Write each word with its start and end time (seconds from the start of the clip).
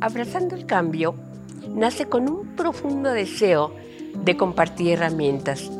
Abrazando 0.00 0.54
el 0.54 0.64
cambio 0.64 1.16
nace 1.74 2.08
con 2.08 2.30
un 2.30 2.54
profundo 2.54 3.10
deseo 3.10 3.74
de 4.14 4.36
compartir 4.36 4.92
herramientas 4.92 5.70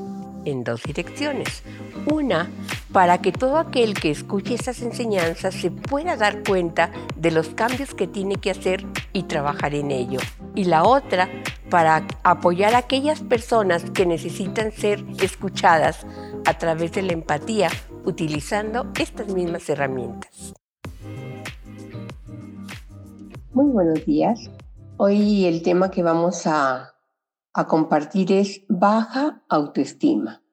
en 0.45 0.65
dos 0.65 0.83
direcciones. 0.83 1.63
Una, 2.11 2.51
para 2.93 3.19
que 3.19 3.31
todo 3.31 3.59
aquel 3.59 3.95
que 3.95 4.11
escuche 4.11 4.55
esas 4.55 4.83
enseñanzas 4.83 5.55
se 5.55 5.71
pueda 5.71 6.17
dar 6.17 6.43
cuenta 6.43 6.91
de 7.17 7.31
los 7.31 7.51
cambios 7.51 7.95
que 7.95 8.09
tiene 8.09 8.37
que 8.37 8.51
hacer 8.51 8.85
y 9.13 9.25
trabajar 9.25 9.75
en 9.75 9.93
ello. 9.93 10.19
Y 10.57 10.65
la 10.65 10.83
otra, 10.83 11.29
para 11.71 12.05
apoyar 12.25 12.75
a 12.75 12.79
aquellas 12.79 13.21
personas 13.21 13.85
que 13.91 14.05
necesitan 14.05 14.73
ser 14.73 15.05
escuchadas 15.23 16.07
a 16.45 16.55
través 16.55 16.91
de 16.93 17.03
la 17.03 17.13
empatía 17.13 17.71
utilizando 18.05 18.91
estas 18.99 19.29
mismas 19.29 19.69
herramientas. 19.69 20.58
Muy 23.59 23.73
buenos 23.73 24.07
días. 24.07 24.53
Hoy 24.99 25.47
el 25.47 25.63
tema 25.63 25.91
que 25.91 26.05
vamos 26.05 26.47
a, 26.47 26.95
a 27.53 27.67
compartir 27.67 28.31
es 28.31 28.63
baja 28.69 29.43
autoestima. 29.49 30.45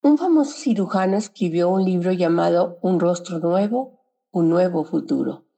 Un 0.00 0.16
famoso 0.16 0.52
cirujano 0.56 1.16
escribió 1.16 1.68
un 1.70 1.84
libro 1.84 2.12
llamado 2.12 2.78
Un 2.82 3.00
rostro 3.00 3.40
nuevo, 3.40 3.98
un 4.30 4.48
nuevo 4.48 4.84
futuro. 4.84 5.48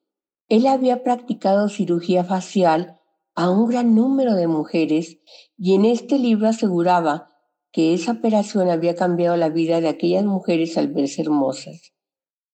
Él 0.49 0.67
había 0.67 1.03
practicado 1.03 1.69
cirugía 1.69 2.25
facial 2.25 2.99
a 3.35 3.51
un 3.51 3.69
gran 3.69 3.95
número 3.95 4.35
de 4.35 4.47
mujeres 4.47 5.19
y 5.59 5.75
en 5.75 5.85
este 5.85 6.19
libro 6.19 6.49
aseguraba 6.49 7.35
que 7.71 7.93
esa 7.93 8.13
operación 8.13 8.71
había 8.71 8.95
cambiado 8.95 9.37
la 9.37 9.51
vida 9.51 9.83
de 9.83 9.91
aquellas 9.91 10.25
mujeres 10.25 10.79
al 10.79 10.89
verse 10.89 11.21
hermosas. 11.21 11.93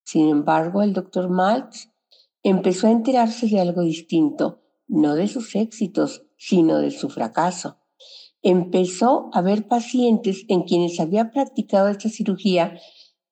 Sin 0.03 0.29
embargo, 0.29 0.83
el 0.83 0.93
doctor 0.93 1.31
Maltz 1.31 1.94
empezó 2.45 2.87
a 2.87 2.91
enterarse 2.91 3.49
de 3.49 3.59
algo 3.59 3.83
distinto, 3.83 4.61
no 4.87 5.15
de 5.15 5.27
sus 5.27 5.57
éxitos, 5.57 6.27
sino 6.37 6.79
de 6.79 6.91
su 6.91 7.09
fracaso. 7.09 7.79
Empezó 8.43 9.31
a 9.33 9.41
ver 9.41 9.67
pacientes 9.67 10.45
en 10.49 10.65
quienes 10.65 11.01
había 11.01 11.31
practicado 11.31 11.89
esta 11.89 12.11
cirugía 12.11 12.79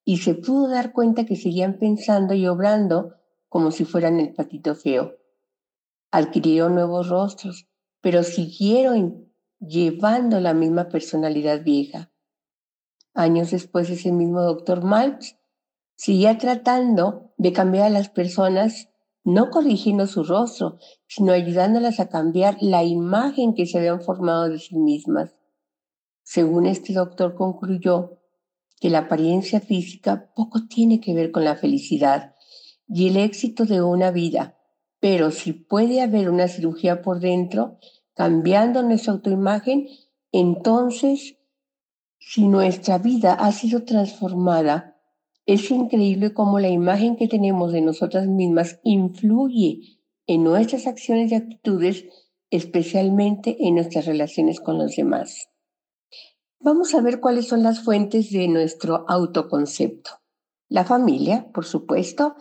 y 0.04 0.16
se 0.18 0.34
pudo 0.34 0.68
dar 0.68 0.92
cuenta 0.92 1.26
que 1.26 1.36
seguían 1.36 1.78
pensando 1.78 2.32
y 2.32 2.46
obrando 2.46 3.12
como 3.50 3.70
si 3.70 3.84
fueran 3.84 4.18
el 4.18 4.32
patito 4.32 4.74
feo. 4.74 5.18
Adquirió 6.10 6.70
nuevos 6.70 7.10
rostros, 7.10 7.68
pero 8.00 8.22
siguieron 8.22 9.30
llevando 9.60 10.40
la 10.40 10.54
misma 10.54 10.88
personalidad 10.88 11.62
vieja. 11.62 12.10
Años 13.12 13.50
después, 13.50 13.90
ese 13.90 14.10
mismo 14.10 14.40
doctor 14.40 14.82
Maltz 14.82 15.36
seguía 15.96 16.38
tratando 16.38 17.34
de 17.36 17.52
cambiar 17.52 17.86
a 17.86 17.90
las 17.90 18.08
personas 18.08 18.88
no 19.24 19.50
corrigiendo 19.50 20.06
su 20.06 20.24
rostro, 20.24 20.78
sino 21.06 21.32
ayudándolas 21.32 22.00
a 22.00 22.08
cambiar 22.08 22.56
la 22.60 22.82
imagen 22.82 23.54
que 23.54 23.66
se 23.66 23.78
habían 23.78 24.00
formado 24.00 24.48
de 24.48 24.58
sí 24.58 24.76
mismas. 24.76 25.34
Según 26.22 26.66
este 26.66 26.92
doctor 26.92 27.34
concluyó 27.34 28.18
que 28.80 28.90
la 28.90 29.00
apariencia 29.00 29.60
física 29.60 30.32
poco 30.34 30.66
tiene 30.68 31.00
que 31.00 31.14
ver 31.14 31.30
con 31.30 31.44
la 31.44 31.56
felicidad 31.56 32.34
y 32.88 33.08
el 33.08 33.16
éxito 33.16 33.64
de 33.64 33.80
una 33.80 34.10
vida, 34.10 34.58
pero 34.98 35.30
si 35.30 35.52
puede 35.52 36.00
haber 36.00 36.28
una 36.28 36.48
cirugía 36.48 37.02
por 37.02 37.20
dentro, 37.20 37.78
cambiando 38.14 38.82
nuestra 38.82 39.12
autoimagen, 39.12 39.86
entonces, 40.32 41.36
si 42.18 42.48
nuestra 42.48 42.98
vida 42.98 43.34
ha 43.34 43.52
sido 43.52 43.84
transformada, 43.84 44.91
es 45.46 45.70
increíble 45.70 46.32
cómo 46.32 46.60
la 46.60 46.68
imagen 46.68 47.16
que 47.16 47.28
tenemos 47.28 47.72
de 47.72 47.80
nosotras 47.80 48.26
mismas 48.26 48.80
influye 48.84 49.98
en 50.26 50.44
nuestras 50.44 50.86
acciones 50.86 51.32
y 51.32 51.34
actitudes, 51.34 52.04
especialmente 52.50 53.56
en 53.60 53.74
nuestras 53.74 54.06
relaciones 54.06 54.60
con 54.60 54.78
los 54.78 54.94
demás. 54.94 55.48
Vamos 56.60 56.94
a 56.94 57.00
ver 57.00 57.18
cuáles 57.18 57.48
son 57.48 57.64
las 57.64 57.80
fuentes 57.82 58.30
de 58.30 58.46
nuestro 58.46 59.04
autoconcepto. 59.08 60.10
La 60.68 60.84
familia, 60.84 61.50
por 61.52 61.64
supuesto, 61.64 62.36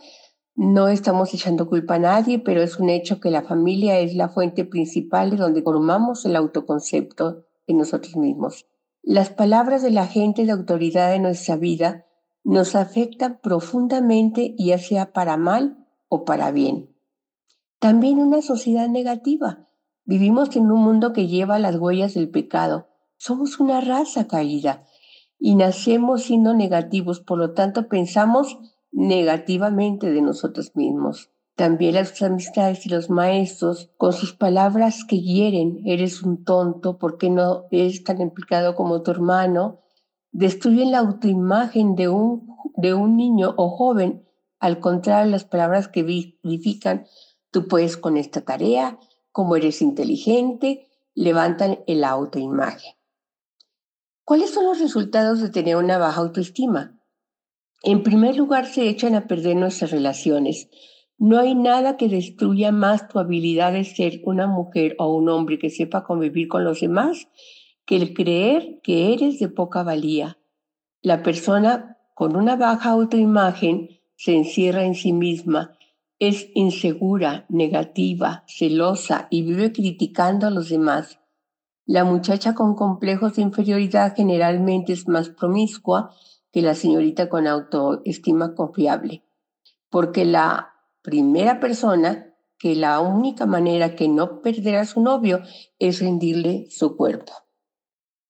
no 0.54 0.88
estamos 0.88 1.34
echando 1.34 1.68
culpa 1.68 1.96
a 1.96 1.98
nadie, 1.98 2.38
pero 2.38 2.62
es 2.62 2.78
un 2.78 2.88
hecho 2.88 3.18
que 3.18 3.30
la 3.30 3.42
familia 3.42 3.98
es 3.98 4.14
la 4.14 4.28
fuente 4.28 4.64
principal 4.64 5.30
de 5.30 5.38
donde 5.38 5.62
formamos 5.62 6.24
el 6.24 6.36
autoconcepto 6.36 7.46
de 7.66 7.74
nosotros 7.74 8.16
mismos. 8.16 8.66
Las 9.02 9.30
palabras 9.30 9.82
de 9.82 9.90
la 9.90 10.06
gente 10.06 10.44
de 10.44 10.52
autoridad 10.52 11.14
en 11.14 11.22
nuestra 11.22 11.56
vida 11.56 12.06
nos 12.44 12.74
afectan 12.74 13.40
profundamente, 13.42 14.54
ya 14.58 14.78
sea 14.78 15.12
para 15.12 15.36
mal 15.36 15.86
o 16.08 16.24
para 16.24 16.50
bien. 16.50 16.94
También 17.78 18.18
una 18.18 18.42
sociedad 18.42 18.88
negativa. 18.88 19.68
Vivimos 20.04 20.54
en 20.56 20.70
un 20.70 20.80
mundo 20.82 21.12
que 21.12 21.28
lleva 21.28 21.58
las 21.58 21.76
huellas 21.76 22.14
del 22.14 22.30
pecado. 22.30 22.88
Somos 23.16 23.60
una 23.60 23.80
raza 23.80 24.26
caída 24.26 24.84
y 25.38 25.54
nacemos 25.54 26.22
siendo 26.22 26.54
negativos, 26.54 27.20
por 27.20 27.38
lo 27.38 27.52
tanto 27.52 27.88
pensamos 27.88 28.58
negativamente 28.92 30.12
de 30.12 30.22
nosotros 30.22 30.76
mismos. 30.76 31.30
También 31.54 31.94
las 31.94 32.20
amistades 32.22 32.86
y 32.86 32.88
los 32.88 33.10
maestros, 33.10 33.90
con 33.96 34.12
sus 34.12 34.32
palabras 34.32 35.04
que 35.04 35.20
hieren, 35.20 35.80
eres 35.84 36.22
un 36.22 36.44
tonto, 36.44 36.98
¿por 36.98 37.18
qué 37.18 37.30
no 37.30 37.64
eres 37.70 38.04
tan 38.04 38.20
implicado 38.20 38.74
como 38.74 39.02
tu 39.02 39.10
hermano? 39.10 39.80
Destruyen 40.32 40.90
la 40.90 40.98
autoimagen 40.98 41.94
de 41.94 42.08
un, 42.08 42.56
de 42.76 42.94
un 42.94 43.16
niño 43.16 43.54
o 43.56 43.70
joven 43.70 44.24
al 44.62 44.78
contrario 44.78 45.28
las 45.28 45.44
palabras 45.44 45.88
que 45.88 46.00
edifican, 46.00 47.06
tú 47.50 47.66
puedes 47.66 47.96
con 47.96 48.16
esta 48.16 48.42
tarea, 48.42 48.96
como 49.32 49.56
eres 49.56 49.82
inteligente, 49.82 50.88
levantan 51.14 51.80
el 51.88 52.04
autoimagen. 52.04 52.94
¿Cuáles 54.24 54.54
son 54.54 54.66
los 54.66 54.78
resultados 54.78 55.40
de 55.40 55.50
tener 55.50 55.74
una 55.74 55.98
baja 55.98 56.20
autoestima? 56.20 56.96
En 57.82 58.04
primer 58.04 58.36
lugar, 58.36 58.66
se 58.66 58.88
echan 58.88 59.16
a 59.16 59.26
perder 59.26 59.56
nuestras 59.56 59.90
relaciones. 59.90 60.68
No 61.18 61.40
hay 61.40 61.56
nada 61.56 61.96
que 61.96 62.08
destruya 62.08 62.70
más 62.70 63.08
tu 63.08 63.18
habilidad 63.18 63.72
de 63.72 63.82
ser 63.82 64.20
una 64.24 64.46
mujer 64.46 64.94
o 65.00 65.12
un 65.12 65.28
hombre 65.28 65.58
que 65.58 65.70
sepa 65.70 66.04
convivir 66.04 66.46
con 66.46 66.62
los 66.62 66.80
demás 66.80 67.26
que 67.84 67.96
el 67.96 68.14
creer 68.14 68.80
que 68.82 69.12
eres 69.12 69.38
de 69.38 69.48
poca 69.48 69.82
valía. 69.82 70.38
La 71.00 71.22
persona 71.22 71.98
con 72.14 72.36
una 72.36 72.56
baja 72.56 72.90
autoimagen 72.90 74.00
se 74.16 74.34
encierra 74.34 74.84
en 74.84 74.94
sí 74.94 75.12
misma, 75.12 75.76
es 76.18 76.48
insegura, 76.54 77.46
negativa, 77.48 78.44
celosa 78.46 79.26
y 79.30 79.42
vive 79.42 79.72
criticando 79.72 80.46
a 80.46 80.50
los 80.50 80.68
demás. 80.68 81.18
La 81.84 82.04
muchacha 82.04 82.54
con 82.54 82.76
complejos 82.76 83.34
de 83.34 83.42
inferioridad 83.42 84.14
generalmente 84.14 84.92
es 84.92 85.08
más 85.08 85.30
promiscua 85.30 86.14
que 86.52 86.62
la 86.62 86.76
señorita 86.76 87.28
con 87.28 87.48
autoestima 87.48 88.54
confiable, 88.54 89.24
porque 89.90 90.24
la 90.24 90.74
primera 91.02 91.58
persona 91.58 92.32
que 92.56 92.76
la 92.76 93.00
única 93.00 93.44
manera 93.44 93.96
que 93.96 94.06
no 94.06 94.40
perderá 94.42 94.82
a 94.82 94.86
su 94.86 95.00
novio 95.02 95.42
es 95.80 95.98
rendirle 95.98 96.68
su 96.70 96.96
cuerpo. 96.96 97.32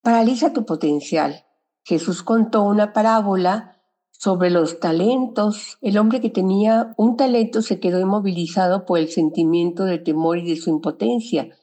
Paraliza 0.03 0.51
tu 0.51 0.65
potencial. 0.65 1.45
Jesús 1.85 2.23
contó 2.23 2.63
una 2.63 2.91
parábola 2.91 3.81
sobre 4.11 4.49
los 4.49 4.81
talentos. 4.81 5.77
El 5.79 5.97
hombre 5.97 6.19
que 6.19 6.29
tenía 6.29 6.93
un 6.97 7.15
talento 7.15 7.61
se 7.61 7.79
quedó 7.79 8.01
inmovilizado 8.01 8.83
por 8.83 8.99
el 8.99 9.07
sentimiento 9.07 9.85
de 9.85 9.99
temor 9.99 10.39
y 10.39 10.49
de 10.49 10.57
su 10.57 10.69
impotencia. 10.71 11.57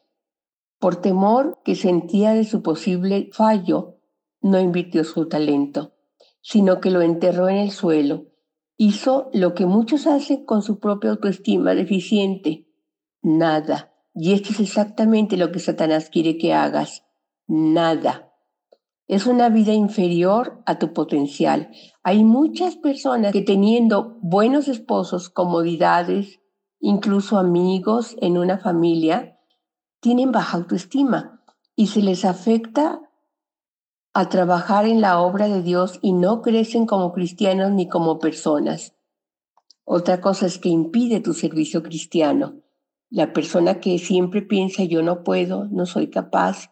Por 0.78 0.96
temor 0.96 1.60
que 1.66 1.74
sentía 1.74 2.32
de 2.32 2.44
su 2.44 2.62
posible 2.62 3.28
fallo, 3.30 3.98
no 4.40 4.58
invirtió 4.58 5.04
su 5.04 5.28
talento, 5.28 5.92
sino 6.40 6.80
que 6.80 6.90
lo 6.90 7.02
enterró 7.02 7.50
en 7.50 7.58
el 7.58 7.72
suelo. 7.72 8.28
Hizo 8.78 9.28
lo 9.34 9.52
que 9.52 9.66
muchos 9.66 10.06
hacen 10.06 10.46
con 10.46 10.62
su 10.62 10.78
propia 10.78 11.10
autoestima 11.10 11.74
deficiente. 11.74 12.66
Nada. 13.20 13.92
Y 14.14 14.32
esto 14.32 14.48
es 14.52 14.60
exactamente 14.60 15.36
lo 15.36 15.52
que 15.52 15.58
Satanás 15.58 16.08
quiere 16.08 16.38
que 16.38 16.54
hagas. 16.54 17.04
Nada 17.46 18.28
es 19.10 19.26
una 19.26 19.48
vida 19.48 19.72
inferior 19.72 20.62
a 20.66 20.78
tu 20.78 20.92
potencial. 20.92 21.72
Hay 22.04 22.22
muchas 22.22 22.76
personas 22.76 23.32
que 23.32 23.42
teniendo 23.42 24.16
buenos 24.22 24.68
esposos, 24.68 25.30
comodidades, 25.30 26.38
incluso 26.78 27.36
amigos 27.36 28.14
en 28.20 28.38
una 28.38 28.58
familia, 28.58 29.36
tienen 29.98 30.30
baja 30.30 30.58
autoestima 30.58 31.42
y 31.74 31.88
se 31.88 32.02
les 32.02 32.24
afecta 32.24 33.00
a 34.14 34.28
trabajar 34.28 34.86
en 34.86 35.00
la 35.00 35.20
obra 35.20 35.48
de 35.48 35.62
Dios 35.62 35.98
y 36.02 36.12
no 36.12 36.40
crecen 36.40 36.86
como 36.86 37.12
cristianos 37.12 37.72
ni 37.72 37.88
como 37.88 38.20
personas. 38.20 38.94
Otra 39.82 40.20
cosa 40.20 40.46
es 40.46 40.60
que 40.60 40.68
impide 40.68 41.18
tu 41.18 41.34
servicio 41.34 41.82
cristiano. 41.82 42.60
La 43.08 43.32
persona 43.32 43.80
que 43.80 43.98
siempre 43.98 44.40
piensa 44.40 44.84
yo 44.84 45.02
no 45.02 45.24
puedo, 45.24 45.64
no 45.64 45.84
soy 45.84 46.10
capaz, 46.10 46.70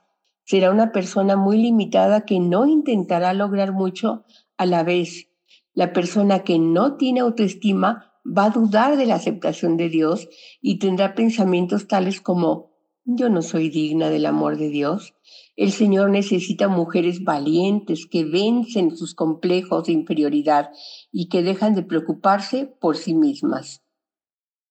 será 0.49 0.71
una 0.71 0.93
persona 0.93 1.37
muy 1.37 1.59
limitada 1.59 2.23
que 2.23 2.41
no 2.41 2.67
intentará 2.67 3.35
lograr 3.35 3.73
mucho 3.73 4.25
a 4.57 4.65
la 4.65 4.83
vez. 4.83 5.29
La 5.75 5.93
persona 5.93 6.39
que 6.43 6.59
no 6.59 6.97
tiene 6.97 7.21
autoestima 7.21 8.15
va 8.25 8.47
a 8.47 8.51
dudar 8.51 8.97
de 8.97 9.05
la 9.05 9.17
aceptación 9.17 9.77
de 9.77 9.91
Dios 9.91 10.27
y 10.63 10.79
tendrá 10.79 11.15
pensamientos 11.15 11.87
tales 11.87 12.23
como, 12.23 12.71
yo 13.05 13.29
no 13.29 13.43
soy 13.43 13.69
digna 13.69 14.09
del 14.09 14.25
amor 14.25 14.57
de 14.57 14.71
Dios. 14.71 15.15
El 15.55 15.71
Señor 15.71 16.09
necesita 16.09 16.67
mujeres 16.67 17.25
valientes 17.25 18.07
que 18.11 18.25
vencen 18.25 18.97
sus 18.97 19.15
complejos 19.15 19.85
de 19.85 19.93
inferioridad 19.93 20.71
y 21.13 21.29
que 21.29 21.43
dejan 21.43 21.75
de 21.75 21.83
preocuparse 21.83 22.65
por 22.81 22.97
sí 22.97 23.13
mismas. 23.13 23.83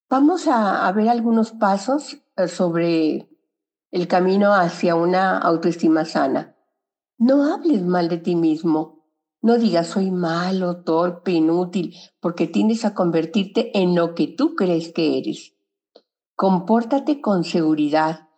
Vamos 0.09 0.47
a, 0.47 0.91
ver 0.91 1.09
algunos 1.09 1.51
pasos 1.51 2.17
eh, 2.35 2.47
sobre 2.47 3.29
el 3.91 4.07
camino 4.07 4.53
hacia 4.53 4.95
una 4.95 5.37
autoestima 5.37 6.03
sana. 6.05 6.55
No 7.17 7.53
hables 7.53 7.83
mal 7.83 8.09
de 8.09 8.17
ti 8.17 8.35
mismo. 8.35 9.05
No 9.41 9.57
digas 9.57 9.87
soy 9.87 10.11
malo, 10.11 10.83
torpe, 10.83 11.31
inútil, 11.31 11.95
porque 12.19 12.47
tiendes 12.47 12.83
a 12.85 12.93
convertirte 12.93 13.77
en 13.79 13.95
lo 13.95 14.13
que 14.13 14.27
tú 14.27 14.55
crees 14.55 14.91
que 14.91 15.17
eres. 15.17 15.53
Compórtate 16.35 17.21
con 17.21 17.43
seguridad, 17.43 18.29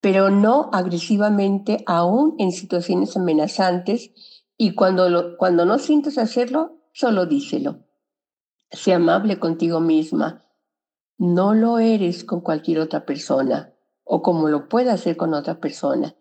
pero 0.00 0.30
no 0.30 0.70
agresivamente, 0.72 1.82
aún 1.86 2.34
en 2.38 2.52
situaciones 2.52 3.16
amenazantes, 3.16 4.12
y 4.56 4.74
cuando, 4.74 5.36
cuando 5.36 5.66
no 5.66 5.78
sientes 5.78 6.16
hacerlo, 6.16 6.78
solo 6.92 7.26
díselo. 7.26 7.84
Sé 8.70 8.94
amable 8.94 9.38
contigo 9.38 9.80
misma. 9.80 10.46
No 11.18 11.54
lo 11.54 11.78
eres 11.78 12.24
con 12.24 12.40
cualquier 12.40 12.80
otra 12.80 13.04
persona 13.04 13.75
o 14.06 14.22
como 14.22 14.48
lo 14.48 14.68
pueda 14.68 14.94
hacer 14.94 15.16
con 15.16 15.34
otra 15.34 15.60
persona. 15.60 16.16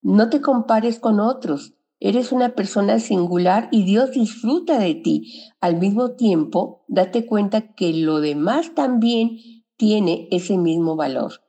No 0.00 0.30
te 0.30 0.40
compares 0.40 1.00
con 1.00 1.18
otros. 1.18 1.74
Eres 1.98 2.30
una 2.30 2.54
persona 2.54 3.00
singular 3.00 3.68
y 3.72 3.84
Dios 3.84 4.12
disfruta 4.12 4.78
de 4.78 4.94
ti. 4.94 5.42
Al 5.60 5.76
mismo 5.76 6.12
tiempo, 6.12 6.84
date 6.86 7.26
cuenta 7.26 7.74
que 7.74 7.92
lo 7.92 8.20
demás 8.20 8.74
también 8.74 9.38
tiene 9.76 10.28
ese 10.30 10.56
mismo 10.56 10.94
valor. 10.94 11.42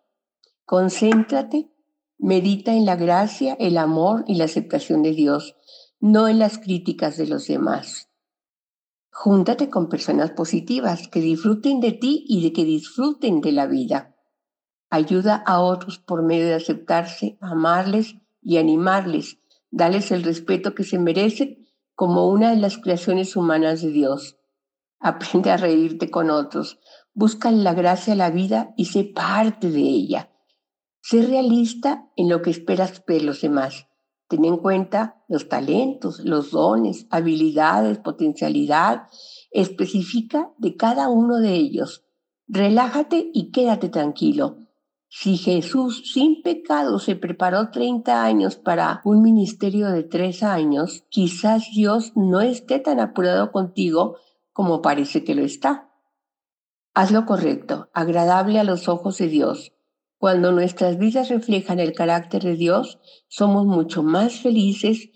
Concéntrate, 0.65 1.71
medita 2.17 2.73
en 2.73 2.85
la 2.85 2.95
gracia, 2.95 3.55
el 3.59 3.77
amor 3.77 4.23
y 4.27 4.35
la 4.35 4.45
aceptación 4.45 5.03
de 5.03 5.11
Dios, 5.11 5.55
no 5.99 6.27
en 6.27 6.39
las 6.39 6.57
críticas 6.57 7.17
de 7.17 7.27
los 7.27 7.47
demás. 7.47 8.09
Júntate 9.11 9.69
con 9.69 9.89
personas 9.89 10.31
positivas 10.31 11.07
que 11.07 11.21
disfruten 11.21 11.79
de 11.79 11.91
ti 11.91 12.25
y 12.27 12.43
de 12.43 12.53
que 12.53 12.65
disfruten 12.65 13.41
de 13.41 13.51
la 13.51 13.67
vida. 13.67 14.16
Ayuda 14.89 15.43
a 15.45 15.59
otros 15.59 15.99
por 15.99 16.23
medio 16.23 16.45
de 16.47 16.55
aceptarse, 16.55 17.37
amarles 17.41 18.15
y 18.41 18.57
animarles, 18.57 19.39
darles 19.69 20.11
el 20.11 20.23
respeto 20.23 20.73
que 20.73 20.83
se 20.83 20.97
merecen 20.97 21.67
como 21.93 22.29
una 22.29 22.51
de 22.51 22.57
las 22.57 22.77
creaciones 22.77 23.35
humanas 23.35 23.81
de 23.81 23.89
Dios. 23.89 24.37
Aprende 24.99 25.51
a 25.51 25.57
reírte 25.57 26.09
con 26.09 26.29
otros, 26.29 26.79
busca 27.13 27.51
la 27.51 27.73
gracia 27.73 28.13
a 28.13 28.15
la 28.15 28.29
vida 28.29 28.73
y 28.77 28.85
sé 28.85 29.03
parte 29.03 29.69
de 29.69 29.81
ella. 29.81 30.31
Sé 31.01 31.21
realista 31.21 32.09
en 32.15 32.29
lo 32.29 32.41
que 32.41 32.49
esperas 32.49 33.03
de 33.05 33.21
los 33.21 33.41
demás. 33.41 33.87
Ten 34.27 34.43
en 34.43 34.57
cuenta 34.57 35.23
los 35.27 35.47
talentos, 35.47 36.19
los 36.19 36.51
dones, 36.51 37.07
habilidades, 37.09 37.99
potencialidad. 37.99 39.07
Especifica 39.51 40.51
de 40.57 40.75
cada 40.75 41.09
uno 41.09 41.37
de 41.37 41.53
ellos. 41.53 42.03
Relájate 42.47 43.31
y 43.33 43.51
quédate 43.51 43.89
tranquilo. 43.89 44.66
Si 45.09 45.37
Jesús 45.37 46.11
sin 46.11 46.41
pecado 46.41 46.99
se 46.99 47.15
preparó 47.15 47.71
30 47.71 48.25
años 48.25 48.57
para 48.57 49.01
un 49.05 49.21
ministerio 49.21 49.87
de 49.87 50.03
tres 50.03 50.43
años, 50.43 51.05
quizás 51.09 51.69
Dios 51.73 52.11
no 52.15 52.41
esté 52.41 52.79
tan 52.79 52.99
apurado 52.99 53.51
contigo 53.53 54.17
como 54.51 54.81
parece 54.81 55.23
que 55.23 55.33
lo 55.33 55.43
está. 55.43 55.89
Haz 56.93 57.11
lo 57.11 57.25
correcto, 57.25 57.89
agradable 57.93 58.59
a 58.59 58.65
los 58.65 58.89
ojos 58.89 59.17
de 59.19 59.29
Dios. 59.29 59.71
Cuando 60.17 60.51
nuestras 60.51 60.97
vidas 60.97 61.29
reflejan 61.29 61.79
el 61.79 61.93
carácter 61.93 62.43
de 62.43 62.55
Dios, 62.55 62.99
somos 63.27 63.65
mucho 63.65 64.03
más 64.03 64.41
felices, 64.41 65.09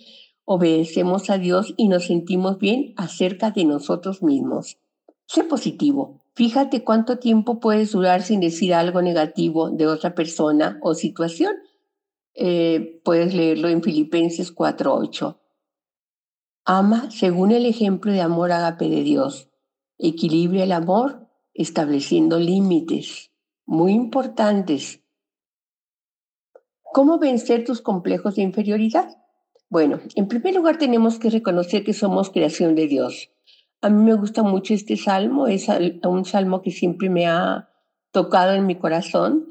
obedecemos 0.46 1.30
a 1.30 1.38
Dios 1.38 1.74
y 1.76 1.90
nos 1.90 2.06
sentimos 2.06 2.60
bien 2.60 2.94
acerca 2.98 3.52
de 3.52 3.66
nosotros 3.66 4.24
mismos. 4.24 4.78
Sé 5.26 5.44
positivo, 5.44 6.20
Fíjate 6.42 6.84
cuánto 6.84 7.20
tiempo 7.20 7.60
puedes 7.60 7.92
durar 7.92 8.24
sin 8.24 8.40
decir 8.40 8.74
algo 8.74 9.04
negativo 9.04 9.70
de 9.70 9.86
otra 9.86 10.16
persona 10.16 10.80
o 10.82 10.96
situación. 10.96 11.54
Eh, 12.34 13.00
puedes 13.06 13.36
leerlo 13.36 13.68
en 13.68 13.84
Filipenses 13.84 14.52
4.8. 14.56 15.38
Ama 16.66 17.12
según 17.12 17.52
el 17.52 17.68
ejemplo 17.68 18.12
de 18.12 18.22
amor 18.22 18.52
agape 18.52 18.90
de 18.90 19.04
Dios. 19.04 19.52
Equilibra 20.00 20.64
el 20.64 20.72
amor 20.72 21.28
estableciendo 21.54 22.40
límites 22.40 23.30
muy 23.68 23.92
importantes. 23.92 25.04
¿Cómo 26.82 27.20
vencer 27.20 27.66
tus 27.66 27.84
complejos 27.84 28.38
de 28.38 28.42
inferioridad? 28.42 29.16
Bueno, 29.70 30.00
en 30.16 30.28
primer 30.28 30.56
lugar 30.56 30.80
tenemos 30.80 31.20
que 31.20 31.30
reconocer 31.30 31.84
que 31.84 31.94
somos 31.94 32.32
creación 32.32 32.74
de 32.74 32.88
Dios. 32.88 33.30
A 33.83 33.89
mí 33.89 34.04
me 34.04 34.13
gusta 34.13 34.44
mucho 34.44 34.75
este 34.75 34.95
salmo, 34.95 35.48
es 35.48 35.68
un 36.04 36.24
salmo 36.24 36.62
que 36.62 36.69
siempre 36.69 37.10
me 37.10 37.25
ha 37.25 37.69
tocado 38.12 38.54
en 38.54 38.68
mi 38.68 38.75
corazón. 38.75 39.48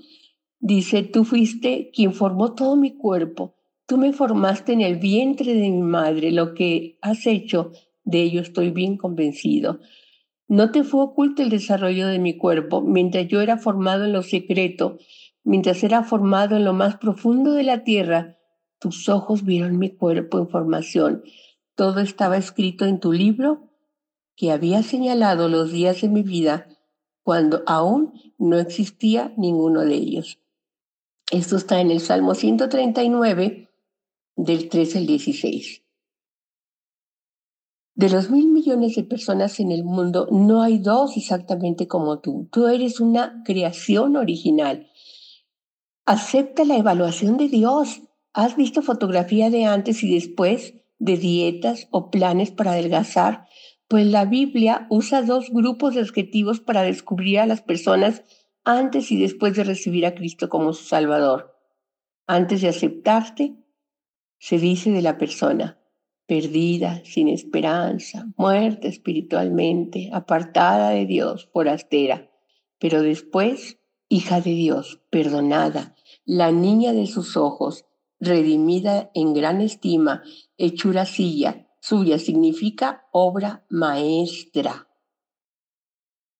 Dice, 0.61 1.03
tú 1.03 1.25
fuiste 1.25 1.91
quien 1.93 2.13
formó 2.13 2.55
todo 2.55 2.77
mi 2.77 2.97
cuerpo, 2.97 3.57
tú 3.87 3.99
me 3.99 4.13
formaste 4.13 4.73
en 4.73 4.83
el 4.83 4.99
vientre 4.99 5.55
de 5.55 5.69
mi 5.69 5.83
madre, 5.83 6.31
lo 6.31 6.55
que 6.55 6.97
has 7.03 7.27
hecho, 7.27 7.73
de 8.05 8.23
ello 8.23 8.41
estoy 8.41 8.71
bien 8.71 8.97
convencido. 8.97 9.81
No 10.47 10.71
te 10.71 10.85
fue 10.85 11.03
oculto 11.03 11.43
el 11.43 11.51
desarrollo 11.51 12.07
de 12.07 12.21
mi 12.21 12.37
cuerpo 12.37 12.83
mientras 12.83 13.27
yo 13.27 13.41
era 13.41 13.57
formado 13.57 14.05
en 14.05 14.13
lo 14.13 14.23
secreto, 14.23 14.99
mientras 15.43 15.83
era 15.83 16.05
formado 16.05 16.57
en 16.57 16.65
lo 16.65 16.73
más 16.73 16.99
profundo 16.99 17.53
de 17.53 17.65
la 17.65 17.83
tierra. 17.83 18.39
Tus 18.79 19.09
ojos 19.09 19.45
vieron 19.45 19.79
mi 19.79 19.91
cuerpo 19.91 20.39
en 20.39 20.49
formación. 20.49 21.25
Todo 21.75 21.99
estaba 21.99 22.37
escrito 22.37 22.85
en 22.85 23.01
tu 23.01 23.13
libro 23.13 23.70
que 24.41 24.53
había 24.53 24.83
señalado 24.83 25.51
los 25.51 25.71
días 25.71 26.01
de 26.01 26.09
mi 26.09 26.23
vida 26.23 26.67
cuando 27.23 27.63
aún 27.67 28.15
no 28.39 28.59
existía 28.59 29.35
ninguno 29.37 29.83
de 29.83 29.95
ellos. 29.97 30.39
Esto 31.31 31.59
está 31.59 31.83
en 31.83 31.91
el 31.91 32.01
Salmo 32.01 32.35
139, 32.35 33.69
del 34.37 34.71
13 34.71 34.97
al 34.97 35.07
16. 35.07 35.83
De 37.95 38.09
los 38.09 38.31
mil 38.31 38.47
millones 38.47 38.97
de 38.97 39.05
personas 39.05 39.61
en 39.61 39.73
el 39.73 39.85
mundo, 39.85 40.27
no 40.31 40.63
hay 40.63 40.79
dos 40.79 41.19
exactamente 41.19 41.87
como 41.87 42.21
tú. 42.21 42.49
Tú 42.51 42.67
eres 42.67 42.99
una 42.99 43.43
creación 43.45 44.17
original. 44.17 44.91
Acepta 46.07 46.65
la 46.65 46.79
evaluación 46.79 47.37
de 47.37 47.49
Dios. 47.49 48.01
¿Has 48.33 48.57
visto 48.57 48.81
fotografía 48.81 49.51
de 49.51 49.67
antes 49.67 50.03
y 50.03 50.15
después 50.15 50.73
de 50.99 51.19
dietas 51.19 51.89
o 51.91 52.11
planes 52.11 52.51
para 52.51 52.73
adelgazar? 52.73 53.47
Pues 53.91 54.07
la 54.07 54.25
Biblia 54.25 54.87
usa 54.89 55.21
dos 55.21 55.51
grupos 55.51 55.97
de 55.97 56.03
adjetivos 56.03 56.61
para 56.61 56.83
descubrir 56.83 57.41
a 57.41 57.47
las 57.47 57.61
personas 57.61 58.23
antes 58.63 59.11
y 59.11 59.21
después 59.21 59.57
de 59.57 59.65
recibir 59.65 60.07
a 60.07 60.15
Cristo 60.15 60.49
como 60.49 60.73
su 60.75 60.85
Salvador. 60.85 61.57
Antes 62.29 62.61
de 62.61 62.69
aceptarte, 62.69 63.57
se 64.39 64.59
dice 64.59 64.93
de 64.93 65.03
la 65.03 65.19
persona, 65.19 65.81
perdida, 66.27 67.03
sin 67.05 67.27
esperanza, 67.27 68.29
muerta 68.37 68.87
espiritualmente, 68.87 70.09
apartada 70.13 70.91
de 70.91 71.07
Dios, 71.07 71.51
forastera, 71.53 72.31
pero 72.79 73.03
después, 73.03 73.81
hija 74.09 74.41
de 74.41 74.53
Dios, 74.53 75.03
perdonada, 75.11 75.97
la 76.25 76.53
niña 76.53 76.93
de 76.93 77.09
sus 77.09 77.37
ojos, 77.37 77.87
redimida 78.21 79.11
en 79.15 79.35
gran 79.35 79.61
estima, 79.61 80.23
hechura 80.59 81.07
silla, 81.07 81.67
suya 81.81 82.19
significa 82.19 83.07
obra 83.11 83.65
maestra. 83.69 84.87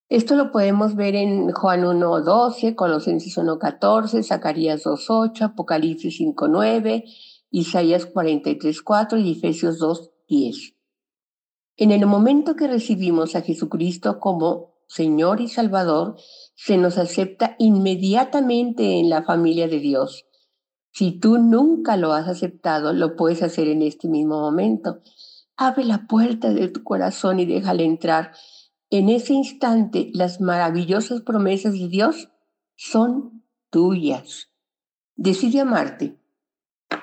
Esto 0.09 0.35
lo 0.35 0.51
podemos 0.51 0.97
ver 0.97 1.15
en 1.15 1.53
Juan 1.53 1.83
1.12, 1.85 2.75
Colosenses 2.75 3.39
1.14, 3.39 4.23
Zacarías 4.25 4.85
2.8, 4.85 5.43
Apocalipsis 5.43 6.21
5.9, 6.21 7.05
Isaías 7.51 8.13
43.4 8.13 9.25
y 9.25 9.33
Efesios 9.33 9.81
2.10. 9.81 10.75
En 11.77 11.93
el 11.93 12.07
momento 12.07 12.57
que 12.57 12.67
recibimos 12.67 13.37
a 13.37 13.43
Jesucristo 13.43 14.19
como 14.19 14.75
Señor 14.89 15.41
y 15.41 15.49
Salvador, 15.49 16.17
se 16.57 16.77
nos 16.77 16.99
acepta 16.99 17.55
inmediatamente 17.61 18.99
en 18.99 19.09
la 19.09 19.23
familia 19.23 19.69
de 19.69 19.79
Dios. 19.79 20.27
Si 20.93 21.13
tú 21.13 21.39
nunca 21.39 21.97
lo 21.97 22.13
has 22.13 22.27
aceptado, 22.27 22.93
lo 22.93 23.15
puedes 23.15 23.45
hacer 23.45 23.69
en 23.69 23.83
este 23.83 24.09
mismo 24.09 24.41
momento. 24.41 25.01
Abre 25.63 25.85
la 25.85 26.07
puerta 26.07 26.55
de 26.55 26.69
tu 26.69 26.83
corazón 26.83 27.39
y 27.39 27.45
déjale 27.45 27.85
entrar. 27.85 28.33
En 28.89 29.11
ese 29.11 29.35
instante, 29.35 30.11
las 30.15 30.41
maravillosas 30.41 31.21
promesas 31.21 31.75
de 31.75 31.87
Dios 31.89 32.31
son 32.77 33.45
tuyas. 33.69 34.49
Decide 35.17 35.61
amarte. 35.61 36.19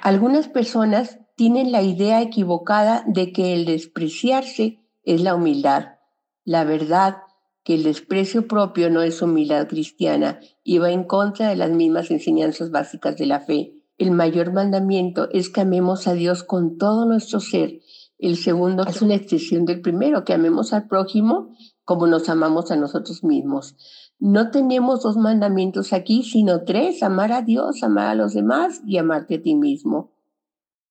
Algunas 0.02 0.48
personas 0.48 1.20
tienen 1.36 1.72
la 1.72 1.84
idea 1.84 2.20
equivocada 2.24 3.04
de 3.06 3.32
que 3.32 3.54
el 3.54 3.66
despreciarse 3.66 4.80
es 5.04 5.22
la 5.22 5.36
humildad. 5.36 6.00
La 6.44 6.64
verdad 6.64 7.18
que 7.64 7.76
el 7.76 7.84
desprecio 7.84 8.48
propio 8.48 8.90
no 8.90 9.04
es 9.04 9.22
humildad 9.22 9.68
cristiana 9.68 10.40
y 10.64 10.80
va 10.80 10.90
en 10.90 11.04
contra 11.04 11.50
de 11.50 11.58
las 11.58 11.70
mismas 11.70 12.10
enseñanzas 12.10 12.72
básicas 12.72 13.18
de 13.18 13.28
la 13.28 13.40
fe. 13.40 13.76
El 14.00 14.10
mayor 14.10 14.52
mandamiento 14.52 15.30
es 15.32 15.52
que 15.52 15.62
amemos 15.62 16.08
a 16.08 16.14
Dios 16.14 16.44
con 16.44 16.80
todo 16.80 17.06
nuestro 17.06 17.40
ser. 17.40 17.82
El 18.20 18.38
segundo 18.38 18.84
es 18.86 19.02
una 19.02 19.16
extensión 19.16 19.66
del 19.66 19.82
primero, 19.82 20.24
que 20.24 20.34
amemos 20.34 20.74
al 20.74 20.88
prójimo 20.88 21.50
como 21.84 22.08
nos 22.08 22.28
amamos 22.30 22.72
a 22.72 22.76
nosotros 22.76 23.24
mismos. 23.24 23.76
No 24.20 24.52
tenemos 24.52 25.04
dos 25.04 25.16
mandamientos 25.16 25.94
aquí, 25.94 26.24
sino 26.24 26.64
tres, 26.64 27.04
amar 27.04 27.32
a 27.32 27.44
Dios, 27.44 27.84
amar 27.84 28.08
a 28.08 28.16
los 28.16 28.34
demás 28.34 28.82
y 28.86 28.98
amarte 28.98 29.36
a 29.36 29.42
ti 29.42 29.56
mismo. 29.56 30.12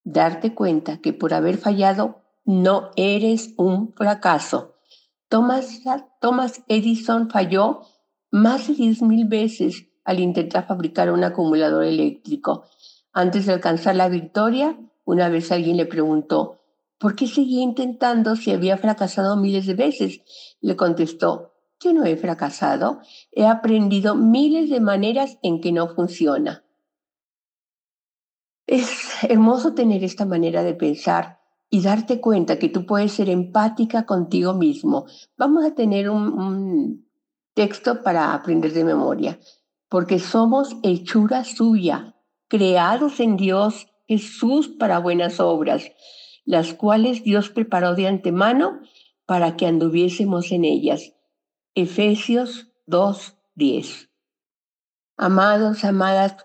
Darte 0.04 0.54
cuenta 0.54 0.99
que 0.99 1.12
por 1.12 1.35
haber 1.35 1.59
fallado 1.59 2.23
no 2.45 2.90
eres 2.97 3.52
un 3.56 3.92
fracaso. 3.95 4.76
Thomas, 5.28 5.83
Edison 6.68 7.28
falló 7.28 7.80
más 8.30 8.68
de 8.68 8.75
diez 8.75 9.02
mil 9.02 9.26
veces 9.26 9.88
al 10.04 10.21
intentar 10.21 10.66
fabricar 10.66 11.11
un 11.11 11.25
acumulador 11.25 11.85
eléctrico. 11.85 12.64
Antes 13.12 13.47
de 13.47 13.54
alcanzar 13.54 13.97
la 13.97 14.09
victoria, 14.09 14.78
una 15.04 15.28
vez 15.28 15.50
alguien 15.50 15.76
le 15.76 15.87
preguntó, 15.87 16.56
¿por 16.99 17.15
qué 17.17 17.26
seguía 17.26 17.62
intentando 17.62 18.37
si 18.37 18.50
había 18.50 18.76
fracasado 18.79 19.37
miles 19.37 19.67
de 19.67 19.75
veces? 19.75 20.21
Le 20.61 20.76
contestó, 20.76 21.55
yo 21.81 21.93
no 21.93 22.05
he 22.05 22.17
fracasado, 22.17 23.00
he 23.33 23.47
aprendido 23.47 24.15
miles 24.15 24.71
de 24.71 24.81
maneras 24.81 25.38
en 25.43 25.61
que 25.61 25.73
no 25.73 25.88
funciona. 25.88 26.65
Es 28.67 29.23
hermoso 29.23 29.75
tener 29.75 30.03
esta 30.03 30.25
manera 30.25 30.62
de 30.62 30.75
pensar 30.75 31.41
y 31.71 31.83
darte 31.83 32.21
cuenta 32.21 32.59
que 32.59 32.69
tú 32.69 32.87
puedes 32.87 33.12
ser 33.12 33.29
empática 33.29 34.07
contigo 34.07 34.55
mismo. 34.55 35.07
Vamos 35.37 35.65
a 35.65 35.75
tener 35.75 36.11
un, 36.11 37.07
texto 37.55 38.03
para 38.03 38.35
aprender 38.35 38.73
de 38.75 38.85
memoria, 38.85 39.41
porque 39.88 40.19
somos 40.19 40.76
hechura 40.83 41.43
suya, 41.45 42.15
creados 42.49 43.19
en 43.19 43.38
Dios 43.38 43.88
Jesús 44.07 44.69
para 44.69 44.99
buenas 44.99 45.41
obras, 45.41 45.91
las 46.47 46.73
cuales 46.73 47.23
Dios 47.23 47.50
preparó 47.50 47.95
de 47.95 48.07
antemano 48.07 48.81
para 49.26 49.57
que 49.57 49.67
anduviésemos 49.67 50.53
en 50.53 50.65
ellas. 50.65 51.12
Efesios 51.75 52.69
2.10. 52.87 54.09
Amados, 55.19 55.85
amadas, 55.85 56.37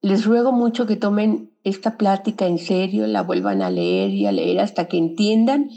les 0.00 0.24
ruego 0.24 0.52
mucho 0.52 0.86
que 0.86 0.96
tomen 0.96 1.58
esta 1.64 1.98
plática 1.98 2.46
en 2.46 2.58
serio, 2.58 3.06
la 3.06 3.22
vuelvan 3.22 3.60
a 3.60 3.70
leer 3.70 4.10
y 4.10 4.26
a 4.26 4.32
leer 4.32 4.60
hasta 4.60 4.86
que 4.86 4.96
entiendan 4.96 5.68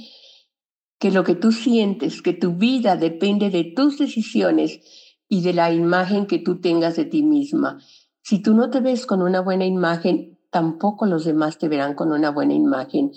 que 1.00 1.12
lo 1.12 1.24
que 1.24 1.36
tú 1.36 1.52
sientes, 1.52 2.22
que 2.22 2.32
tu 2.32 2.54
vida 2.54 2.96
depende 2.96 3.50
de 3.50 3.66
tus 3.66 3.98
decisiones 3.98 4.80
y 5.28 5.42
de 5.42 5.54
la 5.54 5.74
imagen 5.74 6.28
que 6.28 6.40
tú 6.40 6.62
tengas 6.62 6.96
de 6.96 7.06
ti 7.06 7.24
misma. 7.24 7.80
Si 8.22 8.40
tú 8.40 8.54
no 8.54 8.70
te 8.70 8.80
ves 8.80 9.06
con 9.06 9.22
una 9.22 9.42
buena 9.42 9.66
imagen, 9.66 10.40
tampoco 10.50 11.06
los 11.06 11.26
demás 11.26 11.58
te 11.58 11.68
verán 11.68 11.96
con 11.96 12.12
una 12.12 12.30
buena 12.30 12.54
imagen. 12.54 13.12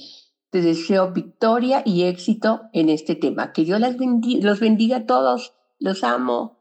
Te 0.57 0.63
deseo 0.63 1.13
victoria 1.13 1.83
y 1.85 2.05
éxito 2.05 2.63
en 2.73 2.89
este 2.89 3.15
tema. 3.15 3.53
Que 3.53 3.63
Dios 3.67 3.79
los 3.79 4.59
bendiga 4.59 4.97
a 4.97 5.05
todos. 5.05 5.53
Los 5.79 6.03
amo. 6.03 6.56